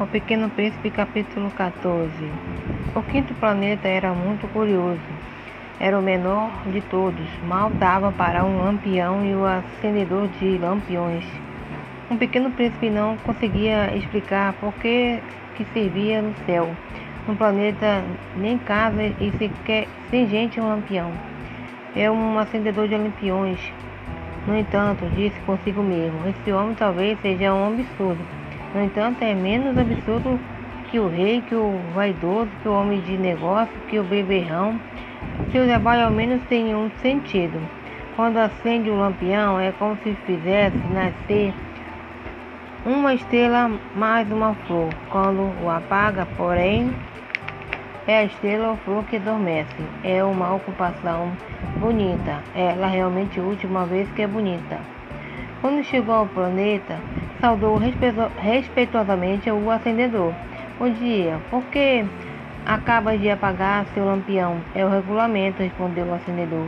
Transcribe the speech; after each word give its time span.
O 0.00 0.06
Pequeno 0.06 0.48
Príncipe, 0.48 0.90
capítulo 0.90 1.50
14 1.50 2.10
O 2.94 3.02
quinto 3.02 3.34
planeta 3.34 3.86
era 3.86 4.14
muito 4.14 4.50
curioso. 4.50 4.98
Era 5.78 5.98
o 5.98 6.02
menor 6.02 6.50
de 6.72 6.80
todos. 6.80 7.28
Mal 7.46 7.68
dava 7.68 8.10
para 8.10 8.42
um 8.42 8.64
lampião 8.64 9.22
e 9.26 9.34
o 9.34 9.44
acendedor 9.44 10.26
de 10.40 10.56
lampiões. 10.56 11.26
Um 12.10 12.16
pequeno 12.16 12.50
príncipe 12.50 12.88
não 12.88 13.18
conseguia 13.18 13.94
explicar 13.94 14.54
por 14.54 14.72
que, 14.76 15.18
que 15.54 15.66
servia 15.74 16.22
no 16.22 16.34
céu. 16.46 16.70
Um 17.28 17.36
planeta 17.36 18.02
nem 18.38 18.56
casa 18.56 19.02
e 19.02 19.30
sequer 19.36 19.86
sem 20.08 20.26
gente 20.30 20.58
um 20.58 20.66
lampião. 20.66 21.12
É 21.94 22.10
um 22.10 22.38
acendedor 22.38 22.88
de 22.88 22.96
lampiões. 22.96 23.60
No 24.46 24.56
entanto, 24.56 25.04
disse 25.14 25.38
consigo 25.40 25.82
mesmo: 25.82 26.26
Esse 26.26 26.50
homem 26.52 26.74
talvez 26.74 27.20
seja 27.20 27.52
um 27.52 27.74
absurdo. 27.74 28.40
No 28.74 28.82
entanto, 28.84 29.22
é 29.22 29.34
menos 29.34 29.76
absurdo 29.76 30.38
que 30.90 30.98
o 30.98 31.08
rei, 31.08 31.42
que 31.48 31.54
o 31.54 31.80
vaidoso, 31.94 32.50
que 32.62 32.68
o 32.68 32.72
homem 32.72 33.00
de 33.00 33.16
negócio, 33.16 33.72
que 33.88 33.98
o 33.98 34.04
beberrão. 34.04 34.78
Seu 35.50 35.66
trabalho 35.66 36.04
ao 36.04 36.10
menos 36.10 36.42
tem 36.48 36.74
um 36.74 36.90
sentido. 37.02 37.60
Quando 38.14 38.38
acende 38.38 38.90
o 38.90 38.96
lampião, 38.96 39.58
é 39.58 39.72
como 39.72 39.96
se 40.02 40.14
fizesse 40.26 40.78
nascer 40.92 41.52
uma 42.84 43.14
estrela 43.14 43.70
mais 43.94 44.30
uma 44.30 44.54
flor. 44.66 44.88
Quando 45.10 45.52
o 45.62 45.70
apaga, 45.70 46.26
porém, 46.36 46.92
é 48.06 48.18
a 48.18 48.24
estrela 48.24 48.70
ou 48.70 48.76
flor 48.78 49.04
que 49.04 49.16
adormece. 49.16 49.82
É 50.04 50.22
uma 50.24 50.54
ocupação 50.54 51.32
bonita. 51.78 52.42
Ela 52.54 52.86
realmente 52.86 53.38
a 53.38 53.42
última 53.42 53.84
vez 53.84 54.08
que 54.12 54.22
é 54.22 54.26
bonita. 54.26 54.78
Quando 55.60 55.84
chegou 55.84 56.14
ao 56.14 56.26
planeta, 56.26 56.98
saudou 57.40 57.78
respeitosamente 57.78 59.50
o 59.50 59.70
acendedor. 59.70 60.34
Bom 60.78 60.90
dia, 60.90 61.40
por 61.50 61.62
que 61.64 62.04
acaba 62.66 63.16
de 63.16 63.30
apagar 63.30 63.86
seu 63.94 64.04
lampião? 64.04 64.58
É 64.74 64.84
o 64.84 64.90
regulamento, 64.90 65.62
respondeu 65.62 66.06
o 66.06 66.14
acendedor. 66.14 66.66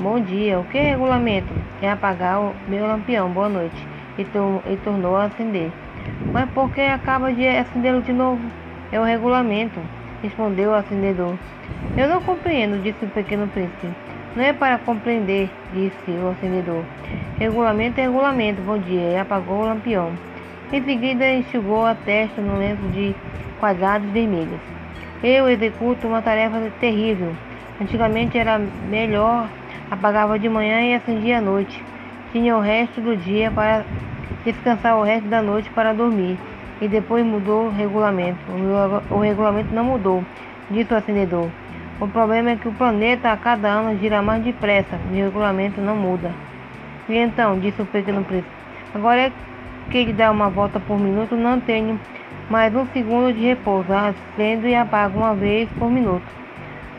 Bom 0.00 0.18
dia, 0.20 0.58
o 0.58 0.64
que 0.64 0.78
é 0.78 0.90
regulamento? 0.90 1.52
É 1.82 1.90
apagar 1.90 2.40
o 2.40 2.54
meu 2.68 2.86
lampião, 2.86 3.28
boa 3.30 3.48
noite. 3.48 3.86
E, 4.16 4.24
to 4.24 4.62
e 4.66 4.76
tornou 4.78 5.16
a 5.16 5.24
acender. 5.24 5.70
Mas 6.32 6.50
por 6.50 6.70
que 6.72 6.80
acaba 6.80 7.32
de 7.32 7.46
acendê-lo 7.46 8.02
de 8.02 8.12
novo? 8.12 8.40
É 8.90 8.98
o 8.98 9.04
regulamento, 9.04 9.78
respondeu 10.22 10.70
o 10.70 10.74
acendedor. 10.74 11.36
Eu 11.96 12.08
não 12.08 12.22
compreendo, 12.22 12.82
disse 12.82 13.04
o 13.04 13.08
pequeno 13.08 13.46
príncipe. 13.48 13.88
Não 14.36 14.44
é 14.44 14.52
para 14.52 14.78
compreender, 14.78 15.50
disse 15.72 16.10
o 16.10 16.30
acendedor. 16.30 16.84
Regulamento 17.38 17.98
é 17.98 18.04
regulamento, 18.04 18.60
bom 18.62 18.78
dia, 18.78 19.12
e 19.12 19.16
apagou 19.16 19.62
o 19.62 19.64
lampião. 19.64 20.12
Em 20.72 20.82
seguida, 20.84 21.28
enxugou 21.32 21.86
a 21.86 21.94
testa 21.94 22.40
no 22.40 22.58
lenço 22.58 22.82
de 22.92 23.14
quadrados 23.58 24.08
vermelhos. 24.10 24.60
Eu 25.22 25.48
executo 25.48 26.06
uma 26.06 26.20
tarefa 26.20 26.60
terrível. 26.78 27.32
Antigamente 27.80 28.36
era 28.36 28.60
melhor, 28.88 29.48
apagava 29.90 30.38
de 30.38 30.48
manhã 30.48 30.82
e 30.82 30.94
acendia 30.94 31.38
à 31.38 31.40
noite. 31.40 31.82
Tinha 32.30 32.56
o 32.56 32.60
resto 32.60 33.00
do 33.00 33.16
dia 33.16 33.50
para 33.50 33.84
descansar 34.44 34.96
o 34.98 35.02
resto 35.02 35.28
da 35.28 35.40
noite 35.40 35.70
para 35.70 35.94
dormir. 35.94 36.38
E 36.80 36.86
depois 36.86 37.24
mudou 37.24 37.66
o 37.66 37.70
regulamento. 37.70 38.38
O 39.10 39.18
regulamento 39.18 39.74
não 39.74 39.84
mudou, 39.84 40.22
disse 40.70 40.92
o 40.92 40.96
acendedor. 40.96 41.48
O 42.00 42.06
problema 42.06 42.50
é 42.50 42.56
que 42.56 42.68
o 42.68 42.72
planeta 42.72 43.32
a 43.32 43.36
cada 43.36 43.66
ano 43.66 43.98
gira 43.98 44.22
mais 44.22 44.44
depressa 44.44 45.00
e 45.12 45.20
o 45.20 45.24
regulamento 45.24 45.80
não 45.80 45.96
muda. 45.96 46.32
E 47.08 47.16
então, 47.16 47.58
disse 47.58 47.82
o 47.82 47.86
pequeno 47.86 48.22
príncipe, 48.22 48.54
agora 48.94 49.22
é 49.22 49.32
que 49.90 49.98
ele 49.98 50.12
dá 50.12 50.30
uma 50.30 50.48
volta 50.48 50.78
por 50.78 50.96
minuto, 50.96 51.34
não 51.34 51.58
tenho 51.58 51.98
mais 52.48 52.72
um 52.72 52.86
segundo 52.92 53.32
de 53.32 53.40
repouso, 53.40 53.92
acendo 53.92 54.68
e 54.68 54.76
apago 54.76 55.18
uma 55.18 55.34
vez 55.34 55.68
por 55.76 55.90
minuto. 55.90 56.22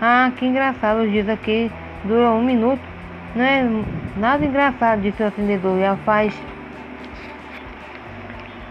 Ah, 0.02 0.32
que 0.36 0.46
engraçado, 0.46 1.10
diz 1.10 1.30
aqui 1.30 1.72
dura 2.04 2.32
um 2.32 2.44
minuto. 2.44 2.82
Não 3.36 3.46
é 3.46 3.66
nada 4.18 4.46
engraçado, 4.46 5.02
disse 5.02 5.24
o 5.24 5.28
acendedor, 5.28 5.80
já 5.80 5.96
faz 5.98 6.34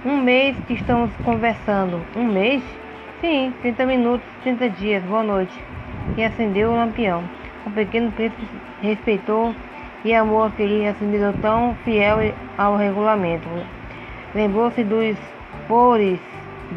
um 0.05 0.21
mês 0.21 0.57
que 0.67 0.75
estamos 0.75 1.11
conversando. 1.25 2.03
Um 2.15 2.25
mês? 2.25 2.63
Sim, 3.23 3.55
30 3.63 3.87
minutos, 3.87 4.27
30 4.43 4.69
dias, 4.71 5.03
boa 5.05 5.23
noite 5.23 5.69
e 6.17 6.25
acendeu 6.25 6.71
o 6.71 6.77
lampião. 6.77 7.23
O 7.67 7.71
pequeno 7.71 8.11
príncipe 8.13 8.47
respeitou 8.81 9.55
e 10.05 10.15
amou 10.15 10.45
aquele 10.45 10.87
acendedor 10.87 11.35
tão 11.41 11.75
fiel 11.85 12.19
ao 12.57 12.77
regulamento. 12.77 13.49
Lembrou-se 14.35 14.83
dos 14.85 15.17
pores 15.67 16.19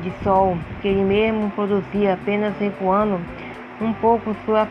de 0.01 0.11
sol 0.23 0.57
que 0.81 0.87
ele 0.87 1.03
mesmo 1.03 1.49
produzia, 1.51 2.13
apenas 2.13 2.57
recuando 2.57 3.19
um 3.79 3.93
pouco 3.93 4.35
sua 4.45 4.67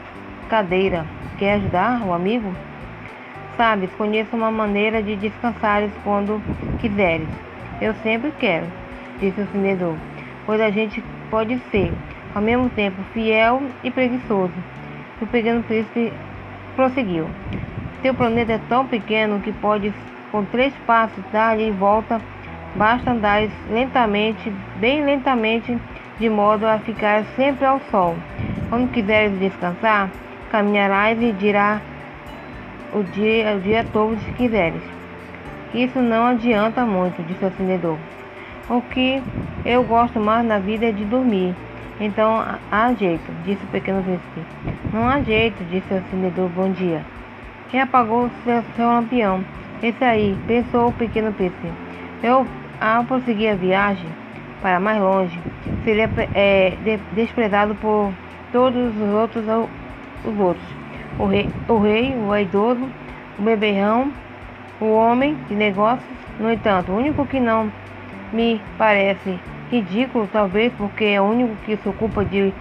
cadeira. 0.49 1.07
Quer 1.39 1.55
ajudar 1.55 2.03
o 2.07 2.13
amigo? 2.13 2.53
Sabes, 3.57 3.91
conheço 3.97 4.35
uma 4.35 4.51
maneira 4.51 5.03
de 5.03 5.17
descansares 5.17 5.91
quando 6.03 6.43
quiseres. 6.81 7.29
Eu 7.81 7.95
sempre 8.03 8.33
quero, 8.39 8.67
disse 9.19 9.41
o 9.41 9.45
acendedor, 9.45 9.95
pois 10.47 10.61
a 10.61 10.71
gente 10.71 11.03
pode 11.31 11.59
ser 11.71 11.93
ao 12.35 12.43
mesmo 12.43 12.69
tempo 12.71 13.03
fiel 13.13 13.63
e 13.83 13.91
preguiçoso. 13.91 14.53
O 15.21 15.27
pequeno 15.27 15.63
príncipe 15.63 16.13
prosseguiu. 16.77 17.27
Seu 18.03 18.15
planeta 18.15 18.53
é 18.53 18.61
tão 18.69 18.87
pequeno 18.87 19.41
que 19.41 19.53
pode, 19.53 19.93
com 20.31 20.45
três 20.47 20.73
passos, 20.87 21.23
dar-lhe 21.33 21.71
volta. 21.71 22.21
Basta 22.75 23.11
andar 23.11 23.43
lentamente, 23.71 24.51
bem 24.77 25.05
lentamente, 25.05 25.77
de 26.19 26.29
modo 26.29 26.67
a 26.67 26.79
ficar 26.79 27.25
sempre 27.37 27.67
ao 27.67 27.81
sol. 27.91 28.17
Quando 28.69 28.91
quiseres 28.91 29.39
descansar, 29.39 30.09
caminharás 30.51 31.21
e 31.21 31.33
dirá 31.33 31.81
o 32.93 33.03
dia, 33.03 33.57
o 33.57 33.61
dia 33.61 33.85
todo 33.93 34.19
se 34.21 34.33
quiseres. 34.33 34.83
Isso 35.75 36.01
não 36.01 36.27
adianta 36.27 36.85
muito, 36.85 37.23
disse 37.23 37.45
o 37.45 37.49
acendedor. 37.49 37.97
O 38.69 38.81
que 38.81 39.23
eu 39.65 39.83
gosto 39.85 40.19
mais 40.19 40.45
na 40.45 40.59
vida 40.59 40.87
é 40.87 40.93
de 40.93 41.05
dormir. 41.05 41.55
Então 42.01 42.43
há 42.73 42.95
jeito, 42.95 43.31
disse 43.45 43.63
o 43.63 43.69
pequeno 43.69 44.03
príncipe. 44.03 44.41
Não 44.91 45.07
há 45.07 45.21
jeito, 45.21 45.63
disse 45.65 45.93
o 45.93 45.99
acendedor 45.99 46.49
bom 46.49 46.73
dia. 46.73 47.05
Quem 47.71 47.83
apagou 47.83 48.31
seu, 48.43 48.65
seu 48.75 48.87
lampião? 48.87 49.45
Esse 49.83 50.03
aí, 50.03 50.35
pensou 50.47 50.89
o 50.89 50.93
pequeno 50.93 51.31
príncipe. 51.31 51.69
Eu, 52.23 52.47
ao 52.81 53.05
prosseguir 53.05 53.53
a 53.53 53.55
viagem 53.55 54.09
para 54.63 54.81
mais 54.81 54.99
longe, 54.99 55.39
seria 55.85 56.09
é, 56.35 56.75
de, 56.83 56.97
desprezado 57.13 57.75
por 57.75 58.11
todos 58.51 58.97
os 58.97 59.15
outros, 59.15 59.45
os 60.25 60.41
outros. 60.41 60.67
O 61.19 61.27
rei, 61.27 61.51
o 61.69 61.79
rei, 61.79 62.15
o 62.17 62.35
idoso, 62.35 62.89
o 63.39 63.43
beberrão, 63.43 64.11
o 64.81 64.87
homem 64.87 65.37
de 65.49 65.55
negócios. 65.55 66.09
No 66.39 66.51
entanto, 66.51 66.93
o 66.93 66.97
único 66.97 67.27
que 67.27 67.39
não 67.39 67.71
me 68.33 68.59
parece 68.79 69.39
Ridículo, 69.71 70.29
talvez, 70.33 70.73
porque 70.73 71.05
é 71.05 71.21
o 71.21 71.25
único 71.25 71.55
que 71.65 71.77
se 71.77 71.89
ocupa 71.89 72.25
de, 72.25 72.53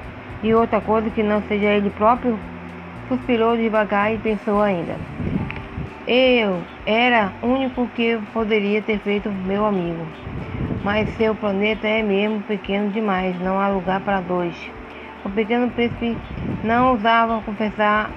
de 0.43 0.53
outra 0.53 0.79
coisa 0.79 1.09
que 1.09 1.23
não 1.23 1.41
seja 1.43 1.65
ele 1.65 1.89
próprio. 1.89 2.37
Suspirou 3.07 3.57
devagar 3.57 4.13
e 4.13 4.19
pensou 4.19 4.61
ainda. 4.61 4.95
Eu 6.07 6.61
era 6.85 7.33
o 7.41 7.47
único 7.47 7.87
que 7.95 8.19
poderia 8.31 8.81
ter 8.83 8.99
feito 8.99 9.31
meu 9.31 9.65
amigo. 9.65 10.05
Mas 10.83 11.09
seu 11.17 11.33
planeta 11.33 11.87
é 11.87 12.03
mesmo 12.03 12.41
pequeno 12.43 12.91
demais, 12.91 13.39
não 13.41 13.59
há 13.59 13.69
lugar 13.69 14.01
para 14.01 14.21
dois. 14.21 14.55
O 15.25 15.29
pequeno 15.31 15.69
príncipe 15.71 16.15
não 16.63 16.91
ousava 16.91 17.41
confessar 17.41 18.11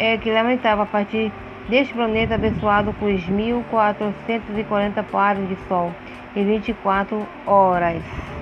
é, 0.00 0.18
que 0.18 0.32
lamentava 0.32 0.82
a 0.82 0.86
partir 0.86 1.32
deste 1.68 1.94
planeta 1.94 2.34
abençoado 2.34 2.92
com 2.94 3.06
os 3.06 3.24
1440 3.28 5.02
pares 5.04 5.48
de 5.48 5.56
sol 5.68 5.92
e 6.36 6.44
24 6.44 7.26
horas. 7.46 8.35